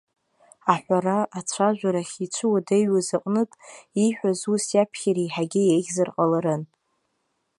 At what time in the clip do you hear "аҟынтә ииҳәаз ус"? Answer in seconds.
3.17-4.65